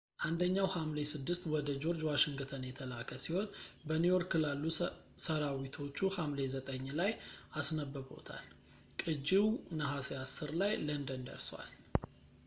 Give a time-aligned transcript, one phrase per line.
[0.27, 3.49] አንደኛው ሐምሌ 6 ወደ ጆርጅ ዋሽንግተን የተላከ ሲሆን
[3.89, 4.63] በኒውዮርክ ላሉ
[5.25, 7.13] ሰራዊቶቹ ሐምሌ 9 ላይ
[7.61, 8.43] አስነብቦታል
[9.03, 9.47] ቅጂው
[9.81, 11.71] ነሐሴ 10 ላይ ለንደን ደርሷል